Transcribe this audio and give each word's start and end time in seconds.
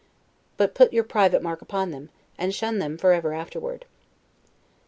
But 0.57 0.73
put 0.73 0.91
your 0.93 1.03
private 1.03 1.43
mark 1.43 1.61
upon 1.61 1.91
them, 1.91 2.09
and 2.35 2.55
shun 2.55 2.79
them 2.79 2.97
forever 2.97 3.35
afterward. 3.35 3.85